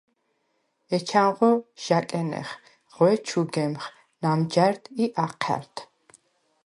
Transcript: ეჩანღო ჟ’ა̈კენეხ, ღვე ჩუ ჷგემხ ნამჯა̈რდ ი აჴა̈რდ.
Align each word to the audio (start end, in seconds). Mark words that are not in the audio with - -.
ეჩანღო 0.95 1.49
ჟ’ა̈კენეხ, 1.83 2.49
ღვე 2.93 3.11
ჩუ 3.27 3.41
ჷგემხ 3.47 3.83
ნამჯა̈რდ 4.21 4.83
ი 5.03 5.05
აჴა̈რდ. 5.23 5.75